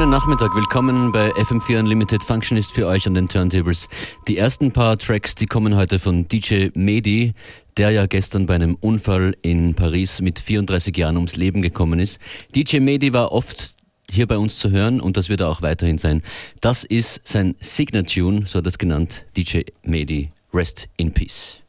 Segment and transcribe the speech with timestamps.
[0.00, 3.86] Schönen Nachmittag, willkommen bei FM4 Unlimited Functionist für euch an den Turntables.
[4.28, 7.34] Die ersten paar Tracks, die kommen heute von DJ Medi,
[7.76, 12.18] der ja gestern bei einem Unfall in Paris mit 34 Jahren ums Leben gekommen ist.
[12.54, 13.74] DJ Medi war oft
[14.10, 16.22] hier bei uns zu hören und das wird er auch weiterhin sein.
[16.62, 20.30] Das ist sein Signature, so hat er es genannt, DJ Medi.
[20.54, 21.60] Rest in Peace.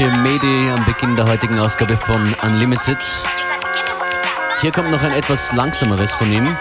[0.00, 2.96] Deutsche Medi am Beginn der heutigen Ausgabe von Unlimited.
[4.62, 6.56] Hier kommt noch ein etwas langsameres von ihm.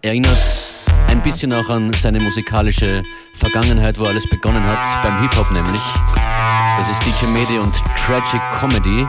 [0.00, 0.72] Erinnert
[1.06, 3.04] ein bisschen auch an seine musikalische
[3.34, 5.82] Vergangenheit, wo alles begonnen hat, beim Hip-Hop nämlich.
[6.76, 9.06] Das ist DJ Medi und Tragic Comedy.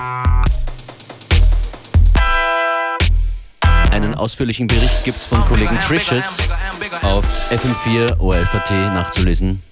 [3.89, 6.37] Einen ausführlichen Bericht gibt es von Kollegen Trishes
[7.01, 9.63] auf FM4 ORFAT nachzulesen.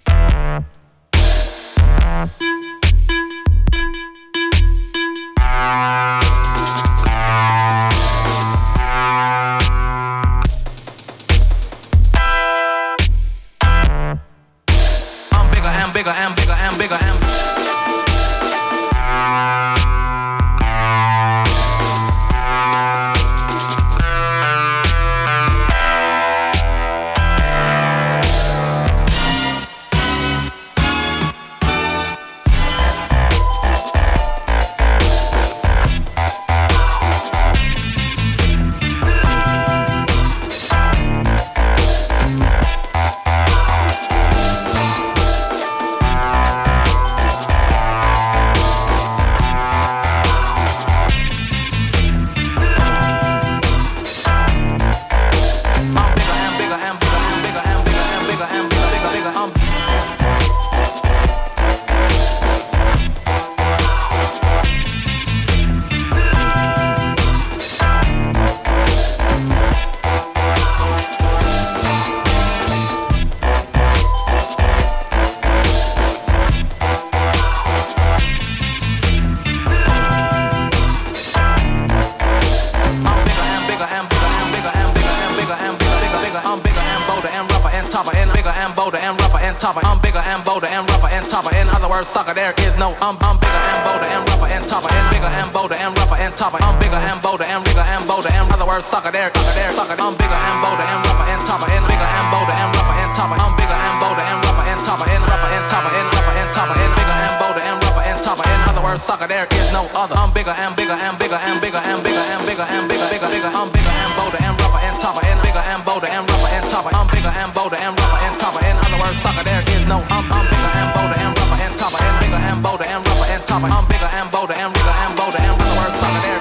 [90.32, 91.52] and bolder and rougher and tougher.
[91.60, 94.64] In other words, sucker, there is no I'm, I'm bigger and bolder and rougher and
[94.64, 94.88] tougher.
[94.88, 96.60] And bigger and bolder and rougher and tougher.
[96.64, 98.32] I'm bigger and bolder and bigger and bolder.
[98.32, 100.00] In other words, sucker, there, sucker, there, sucker.
[100.00, 101.68] I'm bigger and bolder and rougher and tougher.
[101.68, 103.36] And bigger and bolder and rougher and tougher.
[103.36, 105.08] I'm bigger and bolder and rougher and tougher.
[105.12, 105.92] And rougher and tougher.
[105.92, 106.76] And rougher and tougher.
[106.80, 108.46] And bigger and bolder and rougher and tougher.
[108.48, 110.16] In other words, sucker, there is no other.
[110.16, 113.28] I'm bigger and bigger and bigger and bigger and bigger and bigger and bigger, bigger,
[113.36, 113.52] bigger.
[113.52, 115.24] I'm bigger and bolder and rougher and tougher.
[115.28, 116.92] And bigger and bolder and rougher and tougher.
[116.96, 118.64] I'm bigger and bolder and rougher and tougher.
[118.64, 122.00] In other words, sucker, there no, I'm, I'm bigger and bolder and rougher and tougher
[122.00, 123.68] and bigger and bolder and rougher and tougher.
[123.68, 126.22] I'm bigger and bolder and bigger and bolder and rougher and sucker.
[126.24, 126.40] There.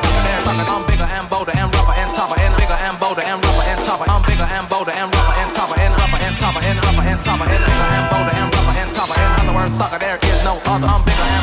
[0.70, 3.80] I'm bigger and bolder and rougher and tougher and bigger and bolder and rougher and
[3.82, 4.06] tougher.
[4.06, 7.20] I'm bigger and bolder and rougher and tougher and rougher and tougher and rougher and
[7.26, 9.18] tougher and bigger and bolder and rougher and tougher.
[9.18, 10.86] In other words, sucker, there is no other.
[10.86, 11.39] I'm bigger and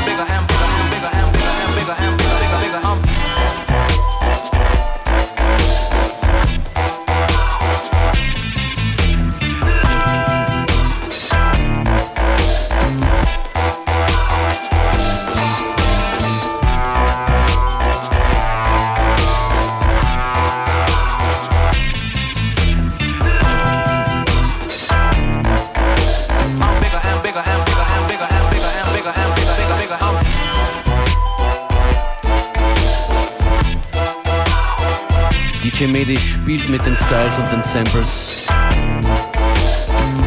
[35.77, 38.47] Chemedi spielt mit den Styles und den Samples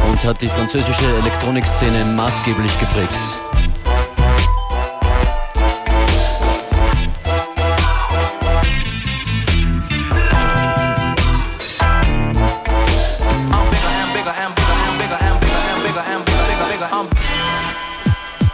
[0.09, 3.11] und hat die französische Elektronikszene maßgeblich geprägt.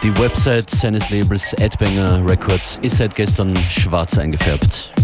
[0.01, 4.96] Die Website seines Labels Adbanger Records ist seit gestern schwarz eingefärbt.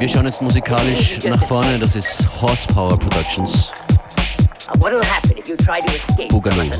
[0.00, 3.70] Wir schauen jetzt musikalisch nach vorne, das ist Horsepower Productions.
[6.30, 6.70] Boogaloo.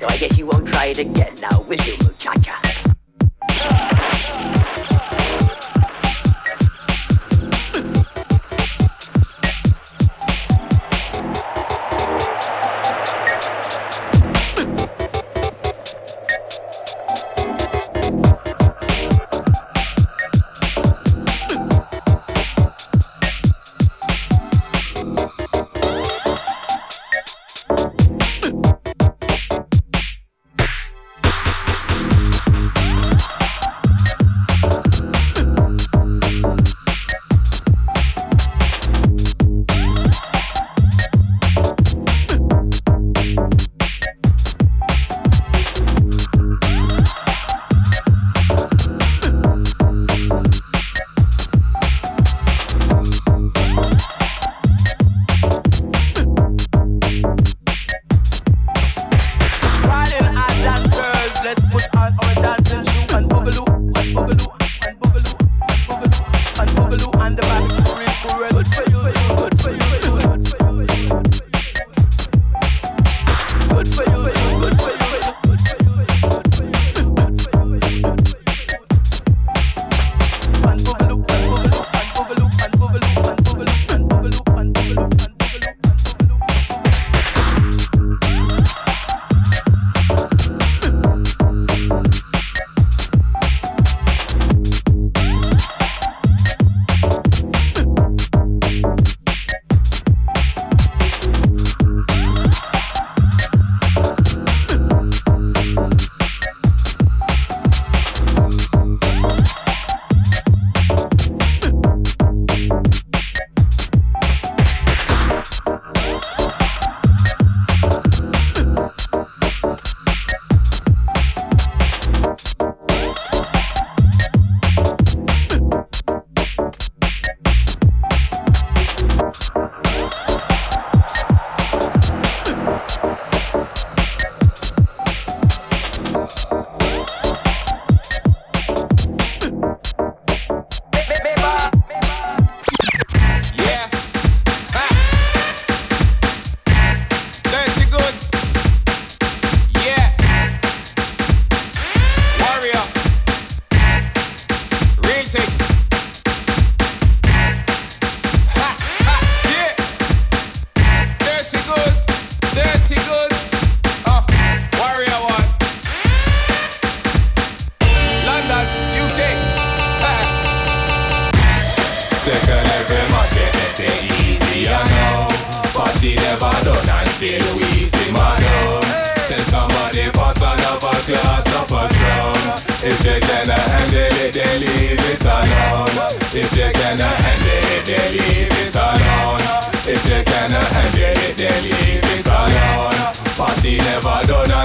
[0.00, 2.61] So I guess you won't try it again now, will you, muchacha?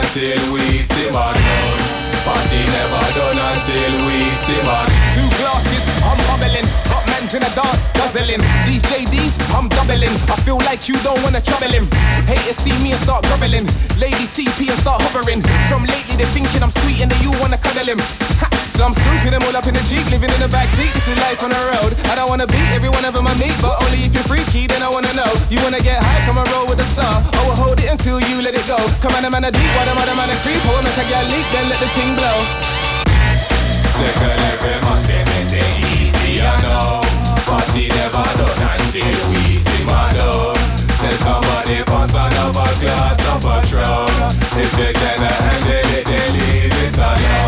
[0.07, 1.75] Until we simmer down.
[2.23, 4.83] Party never done until we simmer.
[5.11, 6.63] Two glasses, I'm bubbling.
[6.87, 8.39] Hot man's in a dance, guzzling.
[8.63, 10.15] These JDs, I'm doubling.
[10.31, 11.83] I feel like you don't wanna trouble him.
[12.23, 13.67] Haters see me and start groveling.
[13.99, 15.43] Ladies CP and start hovering.
[15.67, 17.99] From lately they're thinking I'm sweet and that you wanna cuddle him.
[18.39, 18.47] Ha,
[18.77, 20.93] so I'm scooping them all up in the Jeep, living in the backseat.
[20.93, 21.98] This is life on the road.
[22.13, 24.69] I don't wanna beat every one of them I meet, but only if you're freaky,
[24.69, 25.25] then I wanna know.
[25.50, 27.10] You wanna get high, come and roll with the star.
[27.10, 28.77] Oh, I will hold it until you let it go.
[29.01, 30.62] Come on, man, a deep, why the man, man, a creep.
[30.62, 32.38] I make a girl leak, then let the ting blow.
[33.98, 35.00] Second every man
[35.41, 35.65] say
[35.98, 37.01] easy, I know.
[37.50, 40.53] Party never done until we simmer down.
[41.01, 44.38] Tell somebody pass another glass of Patron.
[44.53, 47.47] If you cannot handle it, then leave it alone.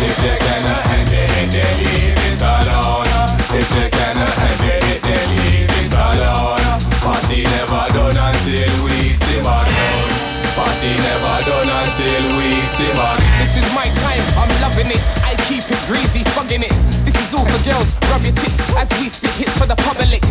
[0.00, 3.08] If you cannot handle it, then leave it alone.
[3.52, 6.64] If you cannot handle it, then leave it alone.
[7.04, 10.08] Party never done until we simmer down.
[10.56, 12.48] Party never done until we
[12.80, 13.12] simmer.
[13.44, 15.02] This is my time, I'm loving it.
[15.20, 16.72] I keep it greasy, fucking it.
[17.04, 20.24] This is all for girls, rub your tits as we spit hits for the public.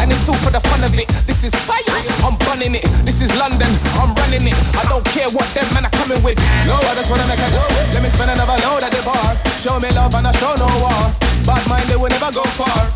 [0.00, 1.06] And it's all for the fun of it.
[1.28, 1.84] This is fire,
[2.24, 2.86] I'm bunning it.
[3.04, 3.68] This is London,
[4.00, 4.56] I'm running it.
[4.80, 6.40] I don't care what them men are coming with.
[6.64, 7.60] No, I just wanna make a go.
[7.92, 8.79] Let me spend another load.
[9.60, 11.04] Show me love and I show no war.
[11.44, 12.88] Bad mind, they will never go far.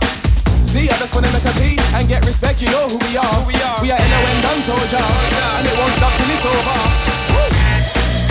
[0.57, 2.64] See, I just wanna make a beat and get respect.
[2.64, 3.35] You know who we are.
[3.37, 3.79] Who we are.
[3.85, 6.81] We are LO and done soldier, and it won't stop till it's over.
[7.37, 7.53] Woo!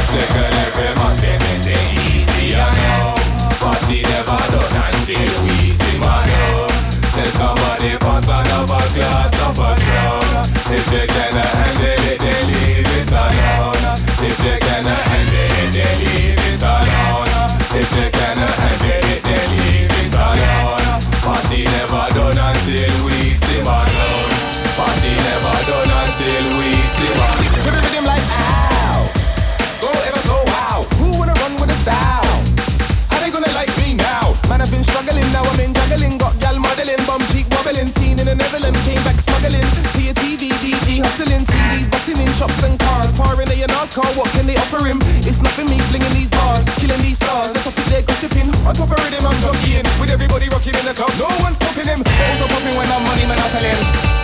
[0.09, 1.77] Second every man say me say
[2.09, 3.21] easy, I know.
[3.61, 6.73] Party never done until we simmer down.
[7.13, 10.25] Tell somebody pass another glass of Patron.
[10.73, 14.01] If you cannot handle it, then leave it alone.
[14.25, 16.12] If you cannot handle it, then leave
[38.23, 39.67] in the Netherlands, came back smuggling.
[39.95, 41.43] To your TV, DG hustling.
[41.43, 43.19] CDs busting in shops and cars.
[43.19, 44.97] Pouring a car, what can they offer him?
[45.27, 47.51] It's nothing me flinging these bars, killing these stars.
[47.51, 48.47] That's up there gossiping.
[48.63, 49.87] On top of rhythm, I'm jockeying.
[49.99, 51.99] With everybody rocking in the club, no one's stopping him.
[51.99, 53.71] Balls are popping when I'm money monopoly.
[53.75, 54.22] Yeah.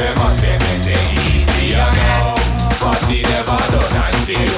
[0.00, 0.94] Every man say
[1.34, 2.38] easy, I know.
[2.78, 4.57] Party never done until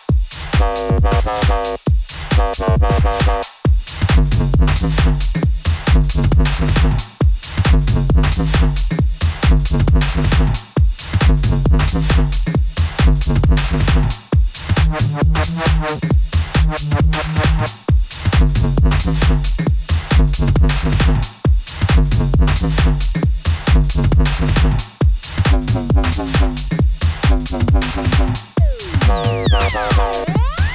[0.61, 0.91] Bye.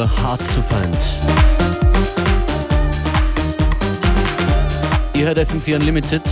[0.00, 0.96] Kruder, hart zu feind.
[5.14, 6.22] Ihr hört FM4 Unlimited.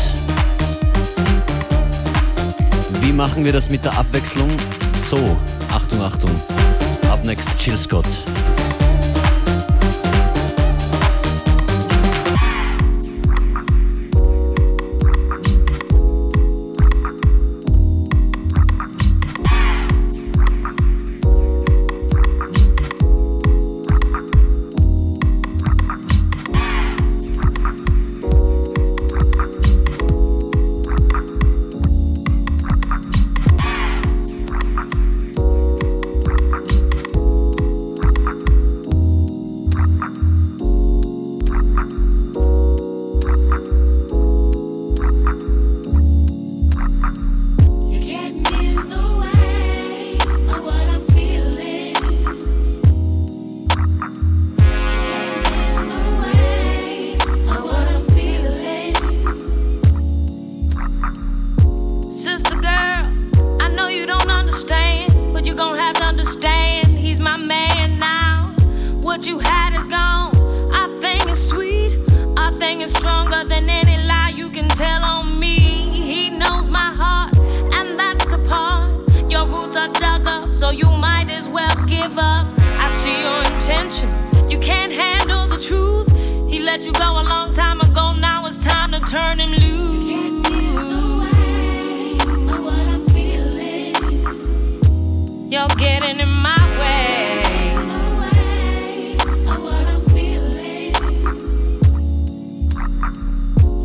[3.03, 4.49] Wie machen wir das mit der Abwechslung?
[4.95, 5.37] So,
[5.71, 6.31] Achtung, Achtung.
[7.11, 8.07] Up next, Jill Scott.
[80.69, 82.47] So you might as well give up.
[82.85, 84.53] I see your intentions.
[84.53, 86.09] You can't handle the truth.
[86.51, 88.13] He let you go a long time ago.
[88.13, 90.09] Now it's time to turn him loose.
[95.53, 97.19] You're getting in my way.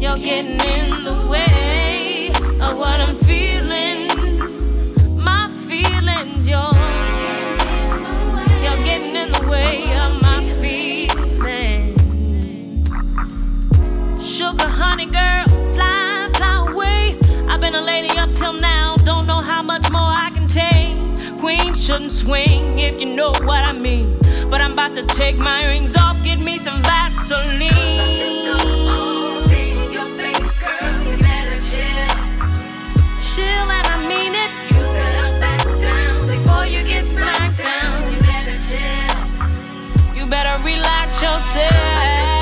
[0.02, 0.93] You're getting in
[22.04, 24.18] Shouldn't swing if you know what I mean.
[24.50, 27.62] But I'm about to take my rings off, get me some Vaseline.
[33.34, 34.52] Chill and I mean it.
[34.68, 38.12] You better back down before you get smacked down.
[38.12, 40.18] You better chill.
[40.18, 42.33] You better relax yourself.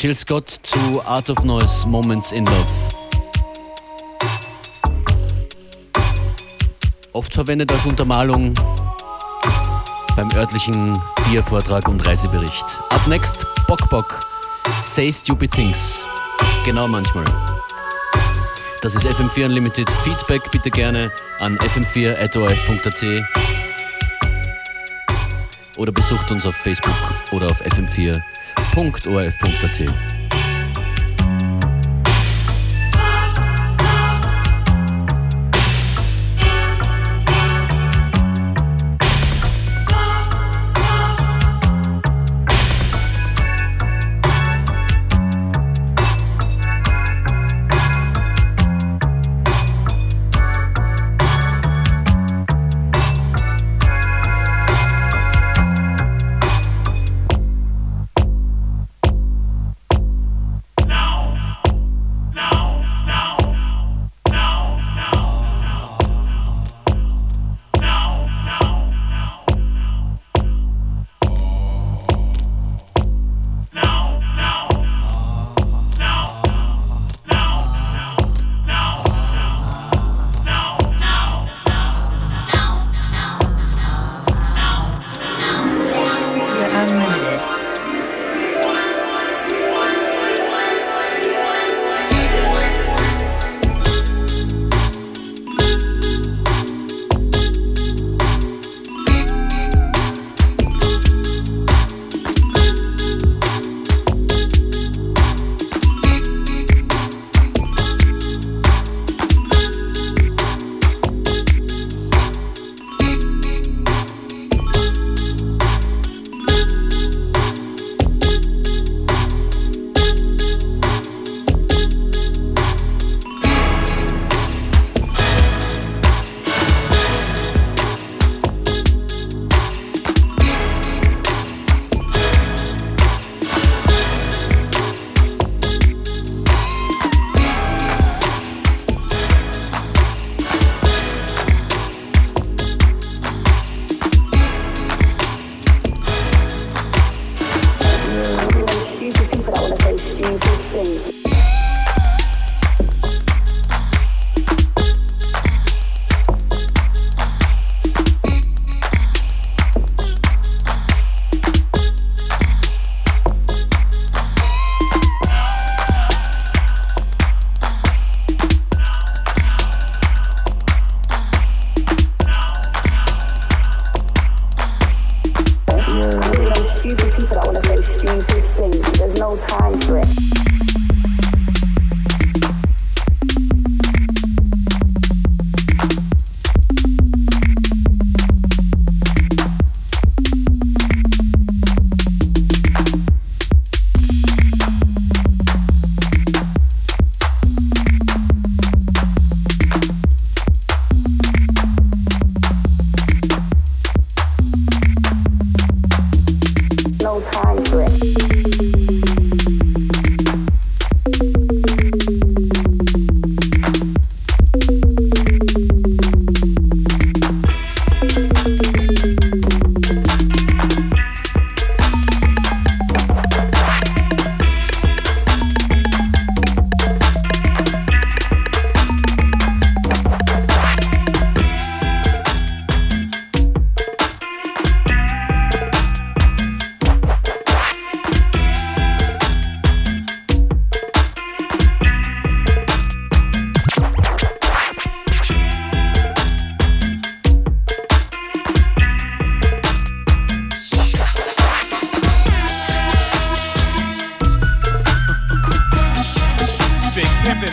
[0.00, 2.72] Jill Scott zu Art of Noise Moments in Love.
[7.12, 8.54] Oft verwendet als Untermalung
[10.16, 10.98] beim örtlichen
[11.28, 12.64] Biervortrag und Reisebericht.
[12.88, 14.20] Up next, Bock Bock.
[14.80, 16.06] Say Stupid Things.
[16.64, 17.26] Genau manchmal.
[18.80, 19.90] Das ist FM4 Unlimited.
[20.02, 23.04] Feedback bitte gerne an fm4.orf.at
[25.76, 26.96] oder besucht uns auf Facebook
[27.32, 28.39] oder auf fm4.orf.at
[28.72, 30.09] www.orf.at.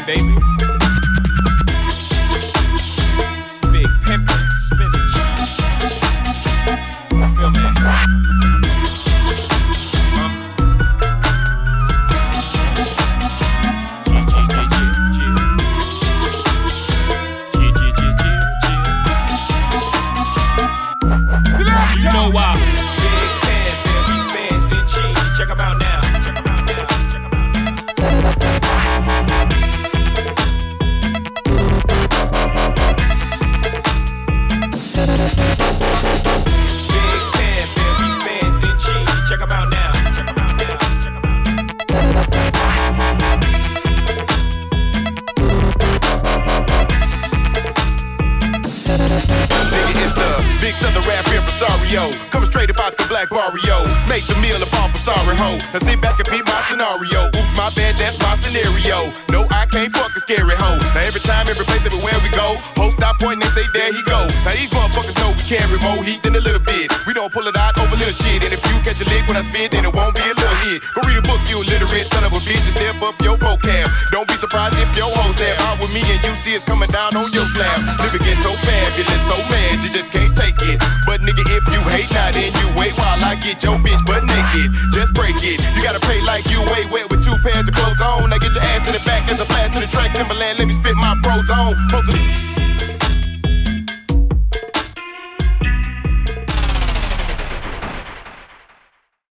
[0.08, 0.77] baby.